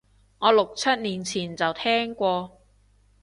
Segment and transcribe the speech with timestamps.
[0.39, 2.59] 我六七年前就聽過